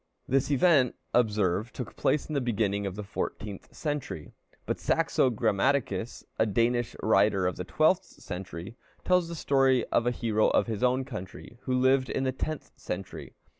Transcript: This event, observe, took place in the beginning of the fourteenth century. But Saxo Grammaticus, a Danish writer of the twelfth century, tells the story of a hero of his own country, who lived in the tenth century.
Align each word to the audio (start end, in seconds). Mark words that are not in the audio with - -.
This 0.27 0.49
event, 0.49 0.95
observe, 1.13 1.71
took 1.71 1.95
place 1.95 2.25
in 2.25 2.33
the 2.33 2.41
beginning 2.41 2.87
of 2.87 2.95
the 2.95 3.03
fourteenth 3.03 3.71
century. 3.71 4.31
But 4.65 4.79
Saxo 4.79 5.29
Grammaticus, 5.29 6.23
a 6.39 6.47
Danish 6.47 6.95
writer 7.03 7.45
of 7.45 7.55
the 7.55 7.63
twelfth 7.65 8.05
century, 8.05 8.75
tells 9.05 9.27
the 9.27 9.35
story 9.35 9.85
of 9.91 10.07
a 10.07 10.09
hero 10.09 10.47
of 10.49 10.65
his 10.65 10.81
own 10.81 11.05
country, 11.05 11.59
who 11.65 11.77
lived 11.79 12.09
in 12.09 12.23
the 12.23 12.31
tenth 12.31 12.71
century. 12.75 13.35